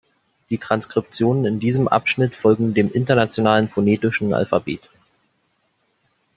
[0.49, 4.81] Die Transkriptionen in diesem Abschnitt folgen dem Internationalen Phonetischen Alphabet.